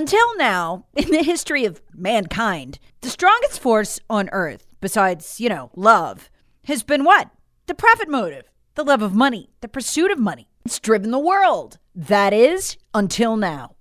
Until 0.00 0.34
now, 0.38 0.86
in 0.96 1.10
the 1.10 1.22
history 1.22 1.66
of 1.66 1.82
mankind, 1.92 2.78
the 3.02 3.10
strongest 3.10 3.60
force 3.60 4.00
on 4.08 4.30
earth, 4.32 4.66
besides, 4.80 5.38
you 5.38 5.50
know, 5.50 5.70
love, 5.76 6.30
has 6.64 6.82
been 6.82 7.04
what? 7.04 7.28
The 7.66 7.74
profit 7.74 8.08
motive, 8.08 8.44
the 8.76 8.82
love 8.82 9.02
of 9.02 9.14
money, 9.14 9.50
the 9.60 9.68
pursuit 9.68 10.10
of 10.10 10.18
money. 10.18 10.48
It's 10.64 10.80
driven 10.80 11.10
the 11.10 11.18
world. 11.18 11.76
That 11.94 12.32
is, 12.32 12.78
until 12.94 13.36
now. 13.36 13.76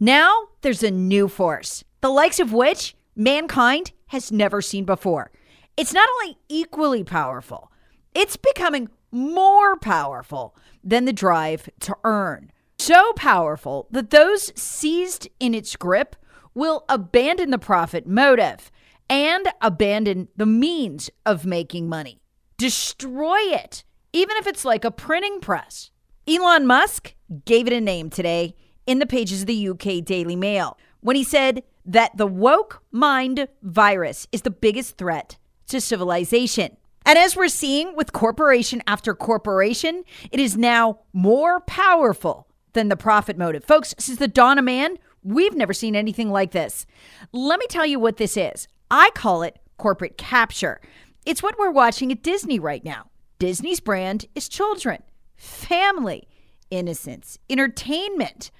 Now, 0.00 0.48
there's 0.62 0.82
a 0.82 0.90
new 0.90 1.28
force, 1.28 1.84
the 2.00 2.10
likes 2.10 2.40
of 2.40 2.52
which 2.52 2.96
mankind 3.14 3.92
has 4.08 4.32
never 4.32 4.60
seen 4.60 4.84
before. 4.84 5.30
It's 5.76 5.94
not 5.94 6.08
only 6.16 6.36
equally 6.48 7.04
powerful, 7.04 7.70
it's 8.12 8.36
becoming 8.36 8.88
more 9.12 9.76
powerful 9.76 10.56
than 10.82 11.04
the 11.04 11.12
drive 11.12 11.70
to 11.82 11.96
earn. 12.02 12.50
So 12.90 13.12
powerful 13.12 13.86
that 13.92 14.10
those 14.10 14.52
seized 14.60 15.28
in 15.38 15.54
its 15.54 15.76
grip 15.76 16.16
will 16.56 16.84
abandon 16.88 17.52
the 17.52 17.58
profit 17.58 18.04
motive 18.04 18.72
and 19.08 19.46
abandon 19.60 20.26
the 20.36 20.44
means 20.44 21.08
of 21.24 21.46
making 21.46 21.88
money. 21.88 22.20
Destroy 22.58 23.38
it, 23.42 23.84
even 24.12 24.36
if 24.38 24.48
it's 24.48 24.64
like 24.64 24.84
a 24.84 24.90
printing 24.90 25.38
press. 25.38 25.92
Elon 26.26 26.66
Musk 26.66 27.14
gave 27.44 27.68
it 27.68 27.72
a 27.72 27.80
name 27.80 28.10
today 28.10 28.56
in 28.88 28.98
the 28.98 29.06
pages 29.06 29.42
of 29.42 29.46
the 29.46 29.68
UK 29.68 30.04
Daily 30.04 30.34
Mail 30.34 30.76
when 30.98 31.14
he 31.14 31.22
said 31.22 31.62
that 31.84 32.16
the 32.16 32.26
woke 32.26 32.82
mind 32.90 33.46
virus 33.62 34.26
is 34.32 34.42
the 34.42 34.50
biggest 34.50 34.98
threat 34.98 35.36
to 35.68 35.80
civilization. 35.80 36.76
And 37.06 37.16
as 37.16 37.36
we're 37.36 37.46
seeing 37.46 37.94
with 37.94 38.12
corporation 38.12 38.82
after 38.88 39.14
corporation, 39.14 40.02
it 40.32 40.40
is 40.40 40.56
now 40.56 41.02
more 41.12 41.60
powerful 41.60 42.48
than 42.72 42.88
the 42.88 42.96
profit 42.96 43.36
motive. 43.36 43.64
Folks, 43.64 43.94
since 43.98 44.18
the 44.18 44.28
dawn 44.28 44.58
of 44.58 44.64
man, 44.64 44.96
we've 45.22 45.54
never 45.54 45.72
seen 45.72 45.96
anything 45.96 46.30
like 46.30 46.52
this. 46.52 46.86
Let 47.32 47.58
me 47.58 47.66
tell 47.68 47.86
you 47.86 47.98
what 47.98 48.16
this 48.16 48.36
is. 48.36 48.68
I 48.90 49.10
call 49.14 49.42
it 49.42 49.58
corporate 49.76 50.18
capture. 50.18 50.80
It's 51.24 51.42
what 51.42 51.58
we're 51.58 51.70
watching 51.70 52.10
at 52.10 52.22
Disney 52.22 52.58
right 52.58 52.84
now. 52.84 53.10
Disney's 53.38 53.80
brand 53.80 54.26
is 54.34 54.48
children, 54.48 55.02
family, 55.36 56.28
innocence, 56.70 57.38
entertainment. 57.48 58.50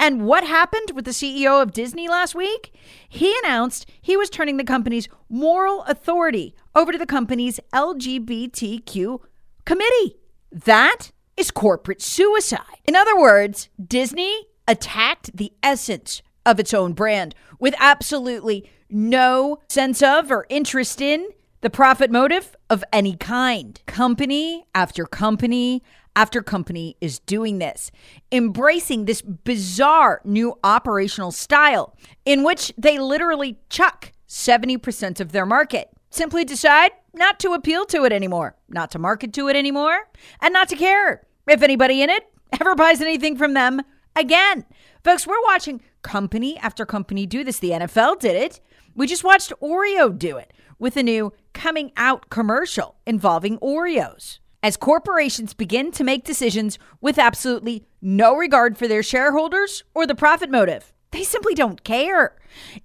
And 0.00 0.24
what 0.24 0.44
happened 0.44 0.92
with 0.94 1.04
the 1.04 1.10
CEO 1.10 1.60
of 1.60 1.72
Disney 1.72 2.08
last 2.08 2.34
week? 2.34 2.72
He 3.08 3.36
announced 3.42 3.86
he 4.00 4.16
was 4.16 4.30
turning 4.30 4.56
the 4.56 4.64
company's 4.64 5.08
moral 5.28 5.82
authority 5.84 6.54
over 6.74 6.92
to 6.92 6.98
the 6.98 7.06
company's 7.06 7.58
LGBTQ 7.72 9.18
committee. 9.64 10.16
That 10.52 11.10
is 11.38 11.50
corporate 11.50 12.02
suicide. 12.02 12.80
In 12.84 12.96
other 12.96 13.16
words, 13.16 13.68
Disney 13.82 14.46
attacked 14.66 15.36
the 15.36 15.52
essence 15.62 16.20
of 16.44 16.58
its 16.58 16.74
own 16.74 16.92
brand 16.92 17.34
with 17.58 17.74
absolutely 17.78 18.68
no 18.90 19.58
sense 19.68 20.02
of 20.02 20.30
or 20.30 20.46
interest 20.48 21.00
in 21.00 21.28
the 21.60 21.70
profit 21.70 22.10
motive 22.10 22.56
of 22.70 22.84
any 22.92 23.16
kind. 23.16 23.80
Company 23.86 24.64
after 24.74 25.04
company 25.04 25.82
after 26.16 26.42
company 26.42 26.96
is 27.00 27.20
doing 27.20 27.58
this, 27.58 27.92
embracing 28.32 29.04
this 29.04 29.22
bizarre 29.22 30.20
new 30.24 30.58
operational 30.64 31.30
style 31.30 31.96
in 32.24 32.42
which 32.42 32.72
they 32.76 32.98
literally 32.98 33.56
chuck 33.70 34.10
70% 34.28 35.20
of 35.20 35.30
their 35.30 35.46
market. 35.46 35.88
Simply 36.10 36.44
decide 36.44 36.90
not 37.14 37.38
to 37.38 37.52
appeal 37.52 37.84
to 37.86 38.04
it 38.04 38.12
anymore, 38.12 38.56
not 38.68 38.90
to 38.92 38.98
market 38.98 39.32
to 39.34 39.46
it 39.48 39.54
anymore, 39.54 40.08
and 40.40 40.52
not 40.52 40.68
to 40.70 40.76
care 40.76 41.27
if 41.48 41.62
anybody 41.62 42.02
in 42.02 42.10
it 42.10 42.24
ever 42.60 42.74
buys 42.74 43.00
anything 43.00 43.36
from 43.36 43.54
them 43.54 43.82
again. 44.16 44.64
Folks, 45.04 45.26
we're 45.26 45.42
watching 45.44 45.80
company 46.02 46.58
after 46.58 46.84
company 46.84 47.26
do 47.26 47.44
this. 47.44 47.58
The 47.58 47.70
NFL 47.70 48.20
did 48.20 48.36
it. 48.36 48.60
We 48.94 49.06
just 49.06 49.24
watched 49.24 49.52
Oreo 49.62 50.16
do 50.16 50.36
it 50.36 50.52
with 50.78 50.96
a 50.96 51.02
new 51.02 51.32
coming 51.52 51.92
out 51.96 52.30
commercial 52.30 52.96
involving 53.06 53.58
Oreos. 53.58 54.38
As 54.62 54.76
corporations 54.76 55.54
begin 55.54 55.92
to 55.92 56.02
make 56.02 56.24
decisions 56.24 56.78
with 57.00 57.18
absolutely 57.18 57.86
no 58.02 58.34
regard 58.34 58.76
for 58.76 58.88
their 58.88 59.04
shareholders 59.04 59.84
or 59.94 60.04
the 60.06 60.16
profit 60.16 60.50
motive, 60.50 60.92
they 61.12 61.22
simply 61.22 61.54
don't 61.54 61.84
care. 61.84 62.36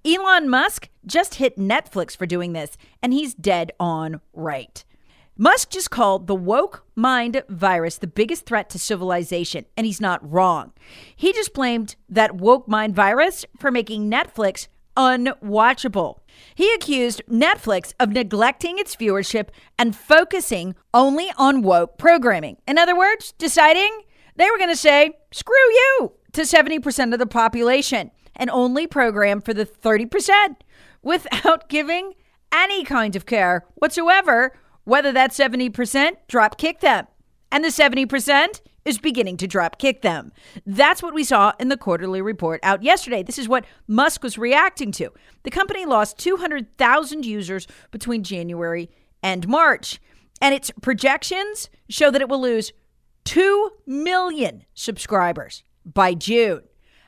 Elon 0.04 0.48
Musk 0.48 0.88
just 1.04 1.34
hit 1.34 1.58
Netflix 1.58 2.16
for 2.16 2.26
doing 2.26 2.52
this, 2.52 2.76
and 3.02 3.12
he's 3.12 3.34
dead 3.34 3.72
on 3.80 4.20
right. 4.32 4.84
Musk 5.36 5.70
just 5.70 5.90
called 5.90 6.28
the 6.28 6.34
woke 6.34 6.84
mind 6.94 7.42
virus 7.48 7.98
the 7.98 8.06
biggest 8.06 8.46
threat 8.46 8.70
to 8.70 8.78
civilization, 8.78 9.64
and 9.76 9.84
he's 9.84 10.00
not 10.00 10.30
wrong. 10.30 10.72
He 11.16 11.32
just 11.32 11.52
blamed 11.52 11.96
that 12.08 12.36
woke 12.36 12.68
mind 12.68 12.94
virus 12.94 13.44
for 13.58 13.72
making 13.72 14.08
Netflix 14.08 14.68
unwatchable. 14.96 16.20
He 16.54 16.72
accused 16.72 17.20
Netflix 17.28 17.94
of 17.98 18.10
neglecting 18.10 18.78
its 18.78 18.94
viewership 18.94 19.48
and 19.76 19.96
focusing 19.96 20.76
only 20.92 21.32
on 21.36 21.62
woke 21.62 21.98
programming. 21.98 22.58
In 22.68 22.78
other 22.78 22.96
words, 22.96 23.32
deciding 23.36 24.02
they 24.36 24.48
were 24.48 24.58
going 24.58 24.70
to 24.70 24.76
say, 24.76 25.14
screw 25.32 25.56
you 25.56 26.12
to 26.32 26.42
70% 26.42 27.12
of 27.12 27.18
the 27.18 27.26
population 27.26 28.12
and 28.36 28.50
only 28.50 28.86
program 28.86 29.40
for 29.40 29.52
the 29.52 29.66
30% 29.66 30.56
without 31.02 31.68
giving 31.68 32.14
any 32.52 32.84
kind 32.84 33.16
of 33.16 33.26
care 33.26 33.66
whatsoever 33.74 34.52
whether 34.84 35.12
that 35.12 35.32
70% 35.32 36.12
drop 36.28 36.58
kick 36.58 36.80
them. 36.80 37.06
And 37.50 37.64
the 37.64 37.68
70% 37.68 38.60
is 38.84 38.98
beginning 38.98 39.36
to 39.38 39.46
drop 39.46 39.78
kick 39.78 40.02
them. 40.02 40.32
That's 40.66 41.02
what 41.02 41.14
we 41.14 41.24
saw 41.24 41.52
in 41.58 41.68
the 41.68 41.76
quarterly 41.76 42.20
report 42.20 42.60
out 42.62 42.82
yesterday. 42.82 43.22
This 43.22 43.38
is 43.38 43.48
what 43.48 43.64
Musk 43.86 44.22
was 44.22 44.38
reacting 44.38 44.92
to. 44.92 45.10
The 45.42 45.50
company 45.50 45.86
lost 45.86 46.18
200,000 46.18 47.24
users 47.24 47.66
between 47.90 48.22
January 48.22 48.90
and 49.22 49.48
March, 49.48 50.00
and 50.40 50.54
its 50.54 50.70
projections 50.82 51.70
show 51.88 52.10
that 52.10 52.20
it 52.20 52.28
will 52.28 52.40
lose 52.40 52.72
2 53.24 53.70
million 53.86 54.64
subscribers 54.74 55.64
by 55.84 56.12
June. 56.12 56.62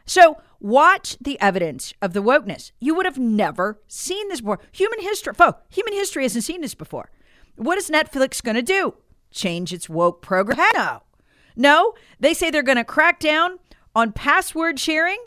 So, 0.06 0.40
watch 0.60 1.16
the 1.20 1.38
evidence 1.40 1.92
of 2.00 2.12
the 2.12 2.22
wokeness. 2.22 2.70
You 2.80 2.94
would 2.94 3.06
have 3.06 3.18
never 3.18 3.80
seen 3.88 4.28
this 4.28 4.40
before. 4.40 4.60
Human 4.72 5.00
history, 5.00 5.34
oh, 5.40 5.54
human 5.68 5.92
history 5.92 6.22
hasn't 6.22 6.44
seen 6.44 6.60
this 6.60 6.74
before. 6.74 7.10
What 7.56 7.78
is 7.78 7.90
Netflix 7.90 8.42
going 8.42 8.56
to 8.56 8.62
do? 8.62 8.94
Change 9.30 9.72
its 9.72 9.88
woke 9.88 10.22
program? 10.22 10.58
No. 10.74 11.02
No, 11.56 11.94
they 12.20 12.34
say 12.34 12.50
they're 12.50 12.62
going 12.62 12.76
to 12.76 12.84
crack 12.84 13.18
down 13.18 13.58
on 13.94 14.12
password 14.12 14.78
sharing. 14.78 15.18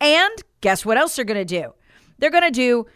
And 0.00 0.32
guess 0.62 0.84
what 0.84 0.96
else 0.96 1.14
they're 1.14 1.24
going 1.24 1.46
to 1.46 1.60
do? 1.60 1.74
They're 2.18 2.30
going 2.30 2.44
to 2.44 2.50
do 2.50 2.86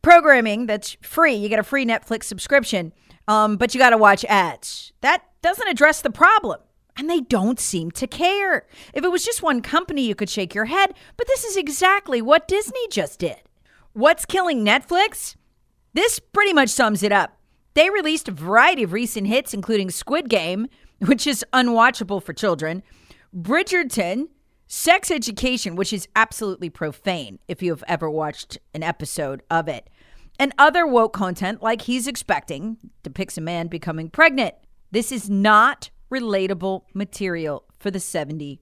programming 0.00 0.66
that's 0.66 0.96
free. 1.02 1.34
You 1.34 1.48
get 1.48 1.58
a 1.58 1.64
free 1.64 1.84
Netflix 1.84 2.24
subscription, 2.24 2.92
um, 3.26 3.56
but 3.56 3.74
you 3.74 3.78
got 3.78 3.90
to 3.90 3.98
watch 3.98 4.24
ads. 4.24 4.92
That 5.02 5.24
doesn't 5.42 5.68
address 5.68 6.00
the 6.00 6.10
problem. 6.10 6.60
And 6.96 7.08
they 7.08 7.20
don't 7.20 7.60
seem 7.60 7.92
to 7.92 8.08
care. 8.08 8.66
If 8.92 9.04
it 9.04 9.12
was 9.12 9.24
just 9.24 9.42
one 9.42 9.62
company, 9.62 10.02
you 10.02 10.16
could 10.16 10.28
shake 10.28 10.52
your 10.52 10.64
head, 10.64 10.94
but 11.16 11.28
this 11.28 11.44
is 11.44 11.56
exactly 11.56 12.20
what 12.20 12.48
Disney 12.48 12.88
just 12.90 13.20
did. 13.20 13.36
What's 13.92 14.24
killing 14.24 14.64
Netflix? 14.64 15.36
This 15.92 16.18
pretty 16.18 16.52
much 16.52 16.70
sums 16.70 17.04
it 17.04 17.12
up. 17.12 17.37
They 17.78 17.90
released 17.90 18.26
a 18.26 18.32
variety 18.32 18.82
of 18.82 18.92
recent 18.92 19.28
hits, 19.28 19.54
including 19.54 19.92
Squid 19.92 20.28
Game, 20.28 20.66
which 20.98 21.28
is 21.28 21.44
unwatchable 21.52 22.20
for 22.20 22.32
children, 22.32 22.82
Bridgerton, 23.32 24.30
sex 24.66 25.12
education, 25.12 25.76
which 25.76 25.92
is 25.92 26.08
absolutely 26.16 26.70
profane 26.70 27.38
if 27.46 27.62
you 27.62 27.70
have 27.70 27.84
ever 27.86 28.10
watched 28.10 28.58
an 28.74 28.82
episode 28.82 29.44
of 29.48 29.68
it, 29.68 29.88
and 30.40 30.52
other 30.58 30.88
woke 30.88 31.12
content 31.12 31.62
like 31.62 31.82
he's 31.82 32.08
expecting 32.08 32.78
depicts 33.04 33.38
a 33.38 33.40
man 33.40 33.68
becoming 33.68 34.10
pregnant. 34.10 34.56
This 34.90 35.12
is 35.12 35.30
not 35.30 35.90
relatable 36.10 36.82
material 36.94 37.62
for 37.78 37.92
the 37.92 38.00
70% 38.00 38.58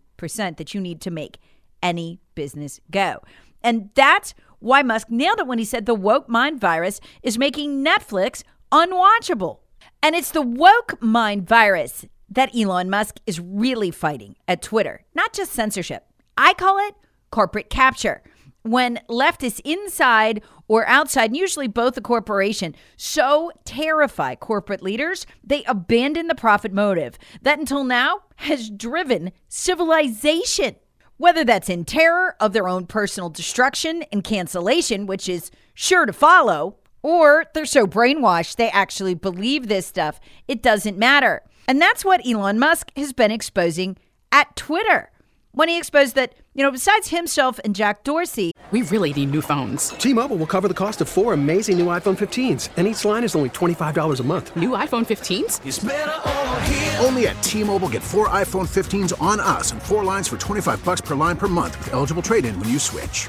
that 0.58 0.74
you 0.74 0.80
need 0.82 1.00
to 1.00 1.10
make 1.10 1.38
any 1.82 2.20
business 2.34 2.80
go. 2.90 3.22
And 3.62 3.88
that's 3.94 4.34
why 4.58 4.82
Musk 4.82 5.08
nailed 5.10 5.38
it 5.38 5.46
when 5.46 5.58
he 5.58 5.64
said 5.64 5.86
the 5.86 5.94
woke 5.94 6.28
mind 6.28 6.60
virus 6.60 7.00
is 7.22 7.38
making 7.38 7.82
Netflix 7.82 8.42
unwatchable. 8.72 9.58
And 10.02 10.14
it's 10.14 10.30
the 10.30 10.42
woke 10.42 11.00
mind 11.00 11.48
virus 11.48 12.06
that 12.28 12.54
Elon 12.54 12.90
Musk 12.90 13.16
is 13.26 13.40
really 13.40 13.90
fighting 13.90 14.36
at 14.48 14.62
Twitter, 14.62 15.04
not 15.14 15.32
just 15.32 15.52
censorship. 15.52 16.06
I 16.36 16.54
call 16.54 16.78
it 16.86 16.94
corporate 17.30 17.70
capture. 17.70 18.22
When 18.62 19.00
leftists 19.08 19.60
inside 19.64 20.42
or 20.66 20.86
outside, 20.88 21.26
and 21.26 21.36
usually 21.36 21.68
both 21.68 21.94
the 21.94 22.00
corporation, 22.00 22.74
so 22.96 23.52
terrify 23.64 24.34
corporate 24.34 24.82
leaders, 24.82 25.24
they 25.44 25.62
abandon 25.64 26.26
the 26.26 26.34
profit 26.34 26.72
motive 26.72 27.16
that 27.42 27.60
until 27.60 27.84
now 27.84 28.22
has 28.36 28.68
driven 28.68 29.30
civilization. 29.48 30.74
Whether 31.16 31.44
that's 31.44 31.70
in 31.70 31.84
terror 31.84 32.34
of 32.40 32.52
their 32.52 32.68
own 32.68 32.86
personal 32.86 33.30
destruction 33.30 34.02
and 34.12 34.24
cancellation, 34.24 35.06
which 35.06 35.28
is 35.28 35.50
sure 35.72 36.04
to 36.04 36.12
follow, 36.12 36.76
or 37.06 37.44
they're 37.54 37.64
so 37.64 37.86
brainwashed 37.86 38.56
they 38.56 38.68
actually 38.70 39.14
believe 39.14 39.68
this 39.68 39.86
stuff, 39.86 40.18
it 40.48 40.60
doesn't 40.60 40.98
matter. 40.98 41.42
And 41.68 41.80
that's 41.80 42.04
what 42.04 42.26
Elon 42.26 42.58
Musk 42.58 42.90
has 42.96 43.12
been 43.12 43.30
exposing 43.30 43.96
at 44.32 44.56
Twitter 44.56 45.10
when 45.56 45.68
he 45.70 45.78
exposed 45.78 46.16
that, 46.16 46.34
you 46.52 46.62
know, 46.62 46.70
besides 46.70 47.08
himself 47.08 47.58
and 47.64 47.74
Jack 47.74 48.04
Dorsey, 48.04 48.50
we 48.72 48.82
really 48.82 49.12
need 49.14 49.30
new 49.30 49.40
phones. 49.40 49.88
T 49.90 50.12
Mobile 50.12 50.36
will 50.36 50.46
cover 50.46 50.68
the 50.68 50.74
cost 50.74 51.00
of 51.00 51.08
four 51.08 51.32
amazing 51.32 51.78
new 51.78 51.86
iPhone 51.86 52.18
15s, 52.18 52.68
and 52.76 52.86
each 52.86 53.04
line 53.04 53.24
is 53.24 53.34
only 53.34 53.50
$25 53.50 54.20
a 54.20 54.22
month. 54.24 54.54
New 54.56 54.70
iPhone 54.70 55.06
15s? 55.06 57.02
Only 57.02 57.28
at 57.28 57.40
T 57.42 57.62
Mobile 57.62 57.88
get 57.88 58.02
four 58.02 58.28
iPhone 58.28 58.66
15s 58.68 59.18
on 59.22 59.38
us 59.40 59.70
and 59.70 59.80
four 59.80 60.02
lines 60.02 60.28
for 60.28 60.36
25 60.36 60.84
bucks 60.84 61.00
per 61.00 61.14
line 61.14 61.36
per 61.36 61.46
month 61.46 61.78
with 61.78 61.94
eligible 61.94 62.22
trade 62.22 62.44
in 62.44 62.58
when 62.58 62.68
you 62.68 62.80
switch. 62.80 63.28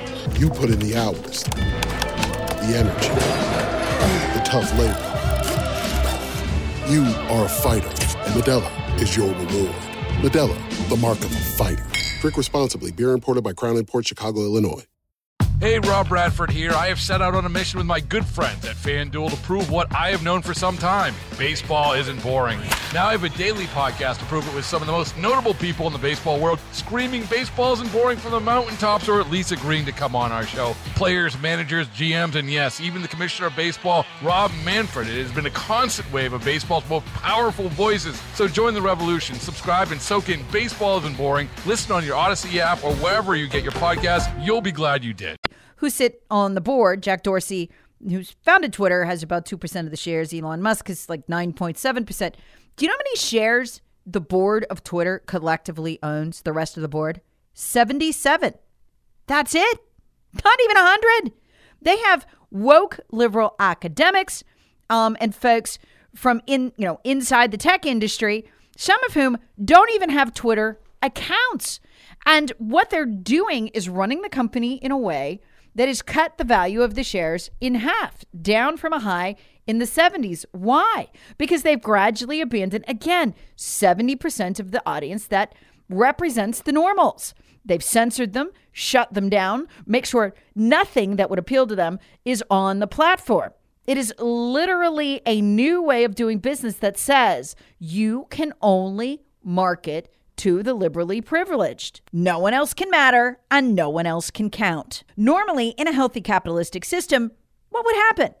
You 0.39 0.49
put 0.49 0.69
in 0.69 0.79
the 0.79 0.95
hours, 0.95 1.43
the 1.43 2.73
energy, 2.77 3.09
the 4.37 4.41
tough 4.45 4.71
labor. 4.77 5.07
You 6.91 7.03
are 7.29 7.45
a 7.45 7.49
fighter, 7.49 7.87
and 7.87 8.33
Modelo 8.35 9.01
is 9.01 9.15
your 9.15 9.29
reward. 9.29 9.75
Modelo, 10.21 10.89
the 10.89 10.97
mark 10.97 11.19
of 11.19 11.31
a 11.31 11.39
fighter. 11.39 11.85
Drink 12.21 12.37
responsibly. 12.37 12.91
Beer 12.91 13.13
imported 13.13 13.43
by 13.43 13.53
Crown 13.53 13.83
Port 13.85 14.07
Chicago, 14.07 14.41
Illinois. 14.41 14.85
Hey, 15.59 15.79
Rob 15.79 16.09
Bradford 16.09 16.49
here. 16.49 16.71
I 16.71 16.87
have 16.87 16.99
set 16.99 17.21
out 17.21 17.35
on 17.35 17.45
a 17.45 17.49
mission 17.49 17.77
with 17.77 17.87
my 17.87 17.99
good 17.99 18.25
friends 18.25 18.65
at 18.65 18.75
FanDuel 18.75 19.29
to 19.29 19.37
prove 19.37 19.69
what 19.69 19.93
I 19.95 20.09
have 20.09 20.23
known 20.23 20.41
for 20.41 20.53
some 20.53 20.77
time 20.77 21.13
baseball 21.37 21.93
isn't 21.93 22.21
boring. 22.23 22.59
Now 22.93 23.07
I 23.07 23.13
have 23.13 23.23
a 23.23 23.29
daily 23.29 23.65
podcast 23.67 24.19
to 24.19 24.25
prove 24.25 24.45
it 24.45 24.53
with 24.53 24.65
some 24.65 24.81
of 24.81 24.85
the 24.85 24.91
most 24.91 25.17
notable 25.17 25.53
people 25.53 25.87
in 25.87 25.93
the 25.93 25.99
baseball 25.99 26.37
world 26.39 26.59
screaming 26.73 27.23
baseballs 27.29 27.79
isn't 27.79 27.93
boring 27.93 28.17
from 28.17 28.31
the 28.31 28.39
mountaintops 28.41 29.07
or 29.07 29.21
at 29.21 29.29
least 29.29 29.53
agreeing 29.53 29.85
to 29.85 29.93
come 29.93 30.13
on 30.13 30.33
our 30.33 30.45
show. 30.45 30.75
Players, 30.95 31.39
managers, 31.39 31.87
GMs, 31.89 32.35
and 32.35 32.51
yes, 32.51 32.81
even 32.81 33.01
the 33.01 33.07
commissioner 33.07 33.47
of 33.47 33.55
baseball, 33.55 34.05
Rob 34.21 34.51
Manfred. 34.65 35.07
It 35.07 35.21
has 35.21 35.31
been 35.31 35.45
a 35.45 35.51
constant 35.51 36.11
wave 36.11 36.33
of 36.33 36.43
baseball's 36.43 36.87
most 36.89 37.05
powerful 37.05 37.69
voices. 37.69 38.21
So 38.33 38.47
join 38.49 38.73
the 38.73 38.81
revolution. 38.81 39.35
Subscribe 39.35 39.91
and 39.93 40.01
soak 40.01 40.27
in 40.27 40.43
Baseball 40.51 40.99
Isn't 40.99 41.15
Boring. 41.15 41.47
Listen 41.65 41.93
on 41.93 42.03
your 42.03 42.17
Audacy 42.17 42.57
app 42.57 42.83
or 42.83 42.93
wherever 42.95 43.37
you 43.37 43.47
get 43.47 43.63
your 43.63 43.71
podcast. 43.73 44.45
You'll 44.45 44.59
be 44.59 44.73
glad 44.73 45.03
you 45.03 45.13
did 45.13 45.37
who 45.81 45.89
sit 45.89 46.21
on 46.29 46.53
the 46.53 46.61
board. 46.61 47.01
Jack 47.01 47.23
Dorsey, 47.23 47.71
who's 48.07 48.35
founded 48.43 48.71
Twitter, 48.71 49.03
has 49.05 49.23
about 49.23 49.45
2% 49.45 49.79
of 49.79 49.89
the 49.89 49.97
shares. 49.97 50.31
Elon 50.31 50.61
Musk 50.61 50.91
is 50.91 51.09
like 51.09 51.25
9.7%. 51.25 52.35
Do 52.75 52.85
you 52.85 52.89
know 52.89 52.95
how 52.95 52.99
many 52.99 53.15
shares 53.17 53.81
the 54.05 54.21
board 54.21 54.65
of 54.69 54.83
Twitter 54.83 55.19
collectively 55.25 55.99
owns, 56.01 56.41
the 56.41 56.53
rest 56.53 56.77
of 56.77 56.81
the 56.81 56.87
board? 56.87 57.21
77. 57.53 58.53
That's 59.27 59.55
it. 59.55 59.79
Not 60.43 60.59
even 60.63 60.75
100. 60.75 61.33
They 61.81 61.97
have 61.99 62.25
woke 62.49 62.99
liberal 63.11 63.55
academics 63.59 64.43
um, 64.89 65.15
and 65.19 65.33
folks 65.33 65.79
from 66.13 66.41
in 66.45 66.73
you 66.75 66.85
know 66.85 66.99
inside 67.03 67.51
the 67.51 67.57
tech 67.57 67.85
industry, 67.85 68.45
some 68.75 69.01
of 69.05 69.13
whom 69.13 69.37
don't 69.63 69.91
even 69.91 70.09
have 70.09 70.33
Twitter 70.33 70.79
accounts. 71.01 71.79
And 72.25 72.51
what 72.57 72.89
they're 72.89 73.05
doing 73.05 73.69
is 73.69 73.89
running 73.89 74.21
the 74.21 74.29
company 74.29 74.75
in 74.75 74.91
a 74.91 74.97
way 74.97 75.39
that 75.73 75.87
has 75.87 76.01
cut 76.01 76.37
the 76.37 76.43
value 76.43 76.81
of 76.81 76.95
the 76.95 77.03
shares 77.03 77.49
in 77.59 77.75
half, 77.75 78.25
down 78.39 78.77
from 78.77 78.93
a 78.93 78.99
high 78.99 79.35
in 79.67 79.79
the 79.79 79.85
70s. 79.85 80.45
Why? 80.51 81.09
Because 81.37 81.63
they've 81.63 81.81
gradually 81.81 82.41
abandoned, 82.41 82.85
again, 82.87 83.33
70% 83.57 84.59
of 84.59 84.71
the 84.71 84.81
audience 84.85 85.27
that 85.27 85.53
represents 85.89 86.61
the 86.61 86.71
normals. 86.71 87.33
They've 87.63 87.83
censored 87.83 88.33
them, 88.33 88.51
shut 88.71 89.13
them 89.13 89.29
down, 89.29 89.67
make 89.85 90.05
sure 90.05 90.33
nothing 90.55 91.17
that 91.17 91.29
would 91.29 91.39
appeal 91.39 91.67
to 91.67 91.75
them 91.75 91.99
is 92.25 92.43
on 92.49 92.79
the 92.79 92.87
platform. 92.87 93.51
It 93.85 93.97
is 93.97 94.13
literally 94.19 95.21
a 95.25 95.41
new 95.41 95.81
way 95.81 96.03
of 96.03 96.15
doing 96.15 96.39
business 96.39 96.75
that 96.77 96.97
says 96.97 97.55
you 97.79 98.27
can 98.29 98.53
only 98.61 99.21
market 99.43 100.11
to 100.37 100.63
the 100.63 100.73
liberally 100.73 101.21
privileged. 101.21 102.01
No 102.11 102.39
one 102.39 102.53
else 102.53 102.73
can 102.73 102.89
matter 102.89 103.39
and 103.49 103.75
no 103.75 103.89
one 103.89 104.05
else 104.05 104.31
can 104.31 104.49
count. 104.49 105.03
Normally, 105.17 105.69
in 105.77 105.87
a 105.87 105.93
healthy 105.93 106.21
capitalistic 106.21 106.85
system, 106.85 107.31
what 107.69 107.85
would 107.85 107.95
happen? 107.95 108.33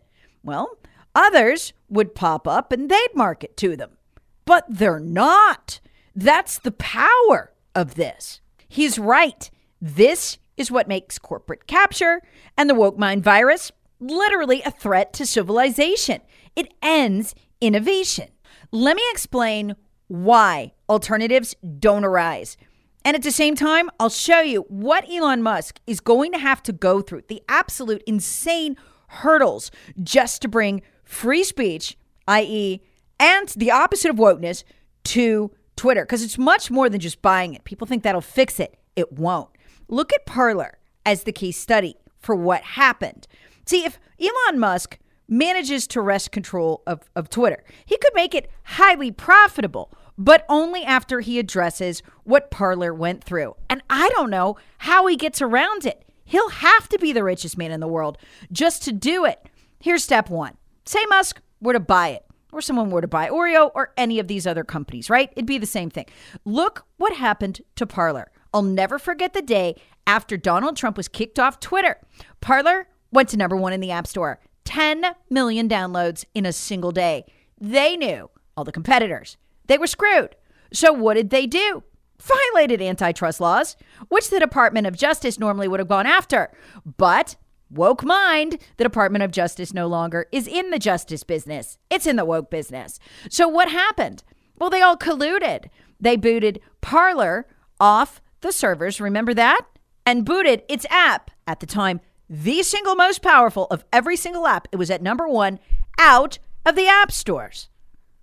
Well, 0.43 0.77
others 1.15 1.73
would 1.89 2.15
pop 2.15 2.47
up 2.47 2.71
and 2.71 2.89
they'd 2.89 3.15
market 3.15 3.57
to 3.57 3.75
them. 3.75 3.97
But 4.45 4.65
they're 4.69 4.99
not. 4.99 5.79
That's 6.15 6.59
the 6.59 6.71
power 6.71 7.53
of 7.75 7.95
this. 7.95 8.41
He's 8.67 8.99
right. 8.99 9.49
This 9.79 10.37
is 10.57 10.71
what 10.71 10.87
makes 10.87 11.17
corporate 11.17 11.67
capture 11.67 12.21
and 12.57 12.69
the 12.69 12.75
woke 12.75 12.97
mind 12.97 13.23
virus 13.23 13.71
literally 14.01 14.61
a 14.63 14.71
threat 14.71 15.13
to 15.13 15.25
civilization. 15.25 16.21
It 16.55 16.73
ends 16.81 17.35
innovation. 17.61 18.29
Let 18.71 18.95
me 18.95 19.03
explain 19.11 19.75
why 20.07 20.73
alternatives 20.89 21.55
don't 21.79 22.03
arise. 22.03 22.57
And 23.05 23.15
at 23.15 23.23
the 23.23 23.31
same 23.31 23.55
time, 23.55 23.89
I'll 23.99 24.09
show 24.09 24.41
you 24.41 24.61
what 24.67 25.09
Elon 25.09 25.41
Musk 25.41 25.79
is 25.87 25.99
going 25.99 26.31
to 26.33 26.37
have 26.37 26.61
to 26.63 26.73
go 26.73 27.01
through 27.01 27.23
the 27.27 27.41
absolute 27.47 28.03
insane 28.05 28.75
hurdles 29.07 29.71
just 30.03 30.41
to 30.41 30.47
bring 30.47 30.81
free 31.11 31.43
speech, 31.43 31.97
i.e., 32.27 32.81
and 33.19 33.49
the 33.49 33.69
opposite 33.71 34.09
of 34.09 34.15
wokeness, 34.15 34.63
to 35.03 35.51
Twitter. 35.75 36.03
Because 36.03 36.23
it's 36.23 36.37
much 36.37 36.71
more 36.71 36.89
than 36.89 36.99
just 36.99 37.21
buying 37.21 37.53
it. 37.53 37.63
People 37.63 37.85
think 37.85 38.03
that'll 38.03 38.21
fix 38.21 38.59
it, 38.59 38.77
it 38.95 39.11
won't. 39.11 39.49
Look 39.87 40.13
at 40.13 40.25
Parler 40.25 40.77
as 41.05 41.23
the 41.23 41.31
case 41.31 41.57
study 41.57 41.95
for 42.19 42.35
what 42.35 42.61
happened. 42.61 43.27
See, 43.65 43.83
if 43.83 43.99
Elon 44.19 44.59
Musk 44.59 44.97
manages 45.27 45.87
to 45.87 46.01
wrest 46.01 46.31
control 46.31 46.81
of, 46.87 47.09
of 47.15 47.29
Twitter, 47.29 47.63
he 47.85 47.97
could 47.97 48.13
make 48.13 48.33
it 48.33 48.49
highly 48.63 49.11
profitable 49.11 49.91
but 50.17 50.45
only 50.49 50.83
after 50.83 51.21
he 51.21 51.39
addresses 51.39 52.03
what 52.25 52.51
Parler 52.51 52.93
went 52.93 53.23
through. 53.23 53.55
And 53.69 53.81
I 53.89 54.09
don't 54.09 54.29
know 54.29 54.57
how 54.79 55.07
he 55.07 55.15
gets 55.15 55.41
around 55.41 55.85
it. 55.85 56.05
He'll 56.25 56.49
have 56.49 56.87
to 56.89 56.99
be 56.99 57.11
the 57.11 57.23
richest 57.23 57.57
man 57.57 57.71
in 57.71 57.79
the 57.79 57.87
world 57.87 58.19
just 58.51 58.83
to 58.83 58.91
do 58.91 59.25
it. 59.25 59.49
Here's 59.79 60.03
step 60.03 60.29
one 60.29 60.57
say 60.91 61.05
Musk 61.09 61.41
were 61.61 61.73
to 61.73 61.79
buy 61.79 62.09
it, 62.09 62.25
or 62.51 62.61
someone 62.61 62.89
were 62.89 63.01
to 63.01 63.07
buy 63.07 63.29
Oreo 63.29 63.71
or 63.73 63.93
any 63.97 64.19
of 64.19 64.27
these 64.27 64.45
other 64.45 64.63
companies, 64.63 65.09
right? 65.09 65.29
It'd 65.33 65.45
be 65.45 65.57
the 65.57 65.65
same 65.65 65.89
thing. 65.89 66.05
Look 66.43 66.85
what 66.97 67.15
happened 67.15 67.61
to 67.77 67.87
Parler. 67.87 68.31
I'll 68.53 68.61
never 68.61 68.99
forget 68.99 69.33
the 69.33 69.41
day 69.41 69.75
after 70.05 70.35
Donald 70.35 70.75
Trump 70.75 70.97
was 70.97 71.07
kicked 71.07 71.39
off 71.39 71.59
Twitter. 71.59 71.95
Parler 72.41 72.87
went 73.11 73.29
to 73.29 73.37
number 73.37 73.55
one 73.55 73.71
in 73.71 73.79
the 73.79 73.91
App 73.91 74.05
Store, 74.05 74.39
10 74.65 75.05
million 75.29 75.69
downloads 75.69 76.25
in 76.35 76.45
a 76.45 76.51
single 76.51 76.91
day. 76.91 77.23
They 77.59 77.95
knew, 77.95 78.29
all 78.57 78.65
the 78.65 78.71
competitors, 78.71 79.37
they 79.67 79.77
were 79.77 79.87
screwed. 79.87 80.35
So 80.73 80.91
what 80.91 81.13
did 81.13 81.29
they 81.29 81.47
do? 81.47 81.83
violated 82.21 82.81
antitrust 82.81 83.41
laws, 83.41 83.75
which 84.09 84.29
the 84.29 84.39
Department 84.39 84.87
of 84.87 84.95
Justice 84.95 85.39
normally 85.39 85.67
would 85.67 85.79
have 85.79 85.89
gone 85.89 86.05
after. 86.05 86.51
But 86.97 87.35
woke 87.71 88.03
mind, 88.03 88.57
the 88.77 88.83
Department 88.83 89.23
of 89.23 89.31
Justice 89.31 89.73
no 89.73 89.87
longer 89.87 90.27
is 90.31 90.47
in 90.47 90.69
the 90.71 90.79
justice 90.79 91.23
business. 91.23 91.77
It's 91.89 92.05
in 92.05 92.15
the 92.15 92.25
woke 92.25 92.49
business. 92.49 92.99
So 93.29 93.47
what 93.47 93.69
happened? 93.69 94.23
Well, 94.59 94.69
they 94.69 94.81
all 94.81 94.97
colluded. 94.97 95.69
They 95.99 96.15
booted 96.15 96.59
Parler 96.81 97.47
off 97.79 98.21
the 98.41 98.51
servers. 98.51 98.99
Remember 99.01 99.33
that? 99.33 99.61
And 100.05 100.25
booted 100.25 100.63
its 100.67 100.85
app 100.89 101.31
at 101.47 101.59
the 101.59 101.65
time, 101.65 102.01
the 102.29 102.63
single 102.63 102.95
most 102.95 103.21
powerful 103.21 103.67
of 103.71 103.85
every 103.93 104.17
single 104.17 104.47
app. 104.47 104.67
It 104.71 104.77
was 104.77 104.89
at 104.89 105.01
number 105.01 105.27
one 105.27 105.59
out 105.99 106.39
of 106.65 106.75
the 106.75 106.87
app 106.87 107.11
stores. 107.11 107.69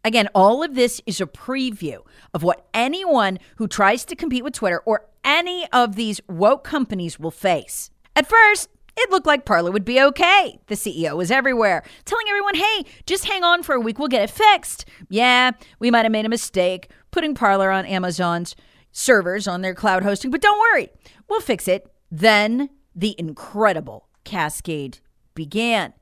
Again, 0.05 0.29
all 0.35 0.63
of 0.63 0.75
this 0.75 1.01
is 1.07 1.21
a 1.21 1.27
preview 1.27 1.99
of 2.33 2.43
what 2.43 2.67
anyone 2.73 3.39
who 3.57 3.67
tries 3.67 4.05
to 4.07 4.17
compete 4.17 4.45
with 4.45 4.55
Twitter 4.55 4.81
or 4.81 5.07
any 5.25 5.67
of 5.73 5.97
these 5.97 6.21
woke 6.29 6.65
companies 6.65 7.19
will 7.19 7.31
face. 7.31 7.91
At 8.15 8.29
first, 8.29 8.69
it 8.99 9.11
looked 9.11 9.27
like 9.27 9.45
Parler 9.45 9.71
would 9.71 9.85
be 9.85 10.01
okay. 10.01 10.59
The 10.67 10.75
CEO 10.75 11.17
was 11.17 11.31
everywhere, 11.31 11.83
telling 12.05 12.27
everyone, 12.29 12.55
hey, 12.55 12.85
just 13.07 13.25
hang 13.27 13.45
on 13.45 13.63
for 13.63 13.75
a 13.75 13.81
week, 13.81 13.99
we'll 13.99 14.09
get 14.09 14.23
it 14.23 14.31
fixed. 14.31 14.85
Yeah, 15.09 15.53
we 15.79 15.91
might 15.91 16.05
have 16.05 16.13
made 16.13 16.27
a 16.27 16.31
mistake 16.31 16.91
putting 17.11 17.35
Parler 17.35 17.71
on 17.71 17.87
Amazon's 17.87 18.57
servers 18.93 19.47
on 19.47 19.63
their 19.63 19.75
cloud 19.75 20.03
hosting, 20.03 20.31
but 20.31 20.41
don't 20.41 20.59
worry, 20.59 20.89
we'll 21.29 21.41
fix 21.41 21.69
it. 21.69 21.93
Then 22.11 22.71
the 22.95 23.15
incredible 23.19 24.09
cascade 24.25 24.99
began 25.35 25.93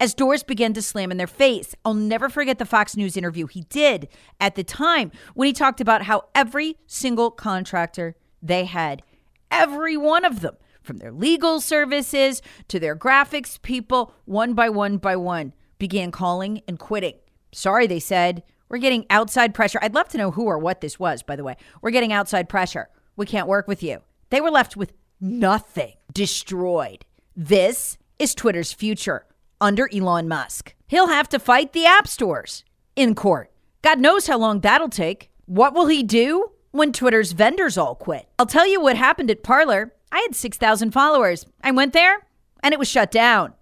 as 0.00 0.14
doors 0.14 0.42
began 0.42 0.72
to 0.72 0.82
slam 0.82 1.10
in 1.10 1.16
their 1.16 1.26
face. 1.26 1.74
I'll 1.84 1.94
never 1.94 2.28
forget 2.28 2.58
the 2.58 2.64
Fox 2.64 2.96
News 2.96 3.16
interview 3.16 3.46
he 3.46 3.62
did 3.62 4.08
at 4.40 4.54
the 4.54 4.64
time 4.64 5.10
when 5.34 5.46
he 5.46 5.52
talked 5.52 5.80
about 5.80 6.02
how 6.02 6.24
every 6.34 6.76
single 6.86 7.30
contractor 7.30 8.16
they 8.40 8.64
had, 8.64 9.02
every 9.50 9.96
one 9.96 10.24
of 10.24 10.40
them, 10.40 10.56
from 10.88 10.96
their 10.96 11.12
legal 11.12 11.60
services 11.60 12.42
to 12.66 12.80
their 12.80 12.96
graphics 12.96 13.60
people, 13.60 14.14
one 14.24 14.54
by 14.54 14.70
one 14.70 14.96
by 14.96 15.14
one, 15.14 15.52
began 15.78 16.10
calling 16.10 16.62
and 16.66 16.78
quitting. 16.78 17.14
Sorry, 17.52 17.86
they 17.86 18.00
said. 18.00 18.42
We're 18.70 18.78
getting 18.78 19.06
outside 19.10 19.54
pressure. 19.54 19.78
I'd 19.80 19.94
love 19.94 20.08
to 20.08 20.18
know 20.18 20.30
who 20.30 20.44
or 20.46 20.58
what 20.58 20.80
this 20.80 20.98
was, 20.98 21.22
by 21.22 21.36
the 21.36 21.44
way. 21.44 21.56
We're 21.82 21.90
getting 21.90 22.12
outside 22.12 22.48
pressure. 22.48 22.88
We 23.16 23.26
can't 23.26 23.46
work 23.46 23.68
with 23.68 23.82
you. 23.82 24.00
They 24.30 24.40
were 24.40 24.50
left 24.50 24.76
with 24.76 24.94
nothing, 25.20 25.92
destroyed. 26.12 27.04
This 27.36 27.98
is 28.18 28.34
Twitter's 28.34 28.72
future 28.72 29.26
under 29.60 29.88
Elon 29.92 30.26
Musk. 30.26 30.74
He'll 30.86 31.08
have 31.08 31.28
to 31.30 31.38
fight 31.38 31.72
the 31.74 31.86
app 31.86 32.08
stores 32.08 32.64
in 32.96 33.14
court. 33.14 33.50
God 33.82 34.00
knows 34.00 34.26
how 34.26 34.38
long 34.38 34.60
that'll 34.60 34.88
take. 34.88 35.30
What 35.46 35.74
will 35.74 35.86
he 35.86 36.02
do 36.02 36.50
when 36.70 36.92
Twitter's 36.92 37.32
vendors 37.32 37.76
all 37.78 37.94
quit? 37.94 38.26
I'll 38.38 38.46
tell 38.46 38.66
you 38.66 38.80
what 38.80 38.96
happened 38.96 39.30
at 39.30 39.42
Parler. 39.42 39.92
I 40.10 40.20
had 40.20 40.34
6,000 40.34 40.90
followers. 40.92 41.46
I 41.62 41.70
went 41.70 41.92
there 41.92 42.26
and 42.62 42.72
it 42.72 42.78
was 42.78 42.88
shut 42.88 43.10
down. 43.10 43.54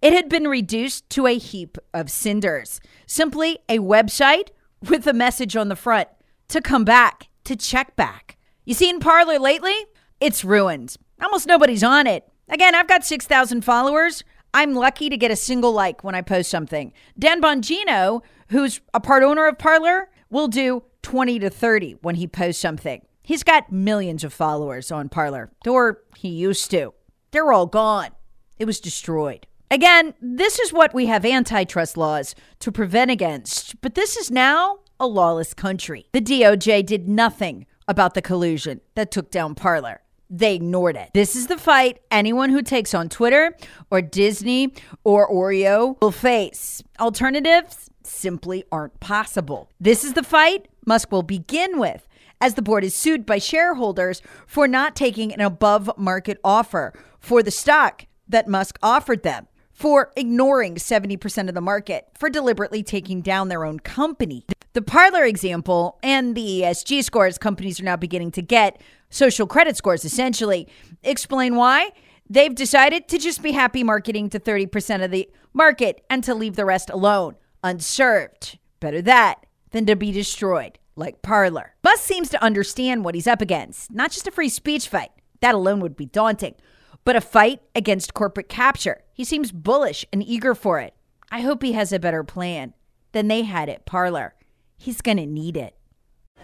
It 0.00 0.12
had 0.12 0.28
been 0.28 0.46
reduced 0.46 1.08
to 1.10 1.26
a 1.26 1.38
heap 1.38 1.76
of 1.92 2.10
cinders. 2.10 2.80
Simply 3.06 3.58
a 3.68 3.78
website 3.78 4.48
with 4.88 5.06
a 5.06 5.12
message 5.12 5.56
on 5.56 5.68
the 5.68 5.76
front 5.76 6.08
to 6.48 6.60
come 6.60 6.84
back, 6.84 7.28
to 7.44 7.56
check 7.56 7.96
back. 7.96 8.36
You 8.64 8.74
seen 8.74 9.00
Parler 9.00 9.38
lately? 9.38 9.74
It's 10.20 10.44
ruined. 10.44 10.96
Almost 11.22 11.46
nobody's 11.46 11.82
on 11.82 12.06
it. 12.06 12.28
Again, 12.48 12.74
I've 12.74 12.88
got 12.88 13.04
6,000 13.04 13.62
followers. 13.62 14.22
I'm 14.54 14.74
lucky 14.74 15.08
to 15.10 15.16
get 15.16 15.30
a 15.30 15.36
single 15.36 15.72
like 15.72 16.02
when 16.04 16.14
I 16.14 16.22
post 16.22 16.50
something. 16.50 16.92
Dan 17.18 17.42
Bongino, 17.42 18.22
who's 18.48 18.80
a 18.94 19.00
part 19.00 19.22
owner 19.22 19.46
of 19.46 19.58
Parler, 19.58 20.08
will 20.30 20.48
do 20.48 20.84
20 21.02 21.38
to 21.40 21.50
30 21.50 21.96
when 22.02 22.14
he 22.14 22.26
posts 22.26 22.62
something. 22.62 23.02
He's 23.28 23.42
got 23.42 23.70
millions 23.70 24.24
of 24.24 24.32
followers 24.32 24.90
on 24.90 25.10
Parler, 25.10 25.50
or 25.66 26.00
he 26.16 26.30
used 26.30 26.70
to. 26.70 26.94
They're 27.30 27.52
all 27.52 27.66
gone. 27.66 28.12
It 28.58 28.64
was 28.64 28.80
destroyed. 28.80 29.46
Again, 29.70 30.14
this 30.18 30.58
is 30.58 30.72
what 30.72 30.94
we 30.94 31.04
have 31.08 31.26
antitrust 31.26 31.98
laws 31.98 32.34
to 32.60 32.72
prevent 32.72 33.10
against, 33.10 33.82
but 33.82 33.94
this 33.94 34.16
is 34.16 34.30
now 34.30 34.78
a 34.98 35.06
lawless 35.06 35.52
country. 35.52 36.06
The 36.12 36.22
DOJ 36.22 36.86
did 36.86 37.06
nothing 37.06 37.66
about 37.86 38.14
the 38.14 38.22
collusion 38.22 38.80
that 38.94 39.10
took 39.10 39.30
down 39.30 39.54
Parler 39.54 40.00
they 40.30 40.54
ignored 40.54 40.96
it. 40.96 41.10
This 41.14 41.34
is 41.34 41.46
the 41.46 41.56
fight 41.56 42.00
anyone 42.10 42.50
who 42.50 42.60
takes 42.60 42.92
on 42.92 43.08
Twitter 43.08 43.56
or 43.90 44.02
Disney 44.02 44.74
or 45.02 45.26
Oreo 45.30 45.98
will 46.02 46.12
face. 46.12 46.82
Alternatives 47.00 47.88
simply 48.02 48.64
aren't 48.70 49.00
possible. 49.00 49.70
This 49.80 50.04
is 50.04 50.12
the 50.12 50.22
fight 50.22 50.68
Musk 50.88 51.12
will 51.12 51.22
begin 51.22 51.78
with 51.78 52.07
as 52.40 52.54
the 52.54 52.62
board 52.62 52.84
is 52.84 52.94
sued 52.94 53.26
by 53.26 53.38
shareholders 53.38 54.22
for 54.46 54.68
not 54.68 54.96
taking 54.96 55.32
an 55.32 55.40
above 55.40 55.90
market 55.96 56.38
offer 56.44 56.92
for 57.18 57.42
the 57.42 57.50
stock 57.50 58.06
that 58.28 58.48
Musk 58.48 58.78
offered 58.82 59.22
them 59.22 59.48
for 59.78 60.10
ignoring 60.16 60.74
70% 60.74 61.48
of 61.48 61.54
the 61.54 61.60
market, 61.60 62.08
for 62.18 62.28
deliberately 62.28 62.82
taking 62.82 63.20
down 63.20 63.48
their 63.48 63.64
own 63.64 63.78
company. 63.78 64.44
The 64.72 64.82
Parler 64.82 65.24
example 65.24 66.00
and 66.02 66.34
the 66.34 66.62
ESG 66.62 67.04
scores 67.04 67.38
companies 67.38 67.80
are 67.80 67.84
now 67.84 67.94
beginning 67.94 68.32
to 68.32 68.42
get, 68.42 68.82
social 69.08 69.46
credit 69.46 69.76
scores 69.76 70.04
essentially, 70.04 70.66
explain 71.04 71.54
why 71.54 71.92
they've 72.28 72.54
decided 72.54 73.06
to 73.06 73.18
just 73.18 73.40
be 73.40 73.52
happy 73.52 73.84
marketing 73.84 74.28
to 74.30 74.40
30% 74.40 75.04
of 75.04 75.12
the 75.12 75.30
market 75.52 76.04
and 76.10 76.24
to 76.24 76.34
leave 76.34 76.56
the 76.56 76.64
rest 76.64 76.90
alone, 76.90 77.36
unserved. 77.62 78.58
Better 78.80 79.00
that 79.02 79.46
than 79.70 79.86
to 79.86 79.94
be 79.94 80.10
destroyed 80.10 80.78
like 80.96 81.22
Parler. 81.22 81.76
Musk 81.98 82.06
seems 82.06 82.28
to 82.28 82.42
understand 82.42 83.04
what 83.04 83.16
he's 83.16 83.26
up 83.26 83.42
against, 83.42 83.90
not 83.90 84.12
just 84.12 84.28
a 84.28 84.30
free 84.30 84.48
speech 84.48 84.88
fight. 84.88 85.10
That 85.40 85.56
alone 85.56 85.80
would 85.80 85.96
be 85.96 86.06
daunting 86.06 86.54
but 87.04 87.16
a 87.16 87.20
fight 87.22 87.62
against 87.74 88.12
corporate 88.12 88.50
capture. 88.50 89.02
He 89.14 89.24
seems 89.24 89.50
bullish 89.50 90.04
and 90.12 90.22
eager 90.22 90.54
for 90.54 90.78
it. 90.78 90.94
I 91.30 91.40
hope 91.40 91.62
he 91.62 91.72
has 91.72 91.90
a 91.90 91.98
better 91.98 92.22
plan 92.22 92.74
than 93.12 93.28
they 93.28 93.42
had 93.42 93.70
at 93.70 93.86
Parler. 93.86 94.34
He's 94.76 95.00
going 95.00 95.16
to 95.16 95.24
need 95.26 95.56
it. 95.56 95.74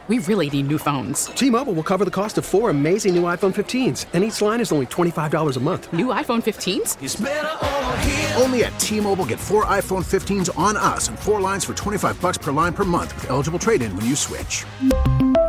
We 0.09 0.19
really 0.21 0.51
need 0.51 0.69
new 0.69 0.79
phones. 0.79 1.27
T 1.27 1.51
Mobile 1.51 1.73
will 1.73 1.83
cover 1.83 2.05
the 2.05 2.11
cost 2.11 2.37
of 2.37 2.45
four 2.45 2.69
amazing 2.71 3.15
new 3.15 3.23
iPhone 3.23 3.55
15s, 3.55 4.07
and 4.13 4.25
each 4.25 4.41
line 4.43 4.61
is 4.61 4.73
only 4.73 4.87
$25 4.87 5.57
a 5.57 5.61
month. 5.61 5.93
New 5.93 6.07
iPhone 6.07 6.43
15s? 6.43 8.39
Only 8.43 8.65
at 8.65 8.79
T 8.79 9.01
Mobile 9.01 9.27
get 9.27 9.39
four 9.39 9.65
iPhone 9.67 10.05
15s 10.05 10.51
on 10.59 10.77
us 10.77 11.09
and 11.09 11.19
four 11.19 11.41
lines 11.41 11.65
for 11.65 11.75
25 11.75 12.21
bucks 12.21 12.39
per 12.39 12.53
line 12.53 12.73
per 12.75 12.85
month 12.85 13.15
with 13.15 13.31
eligible 13.31 13.59
trade 13.59 13.83
in 13.83 13.95
when 13.97 14.05
you 14.05 14.17
switch. 14.17 14.65